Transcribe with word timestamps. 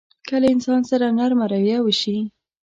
که 0.27 0.35
له 0.41 0.47
انسان 0.55 0.81
سره 0.89 1.05
نرمه 1.17 1.45
رويه 1.51 1.77
وشي. 1.81 2.17